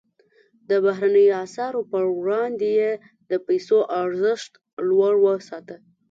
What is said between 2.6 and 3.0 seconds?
یې